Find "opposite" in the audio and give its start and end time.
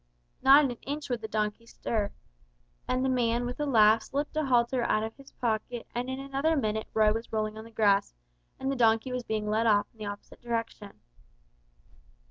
10.07-10.41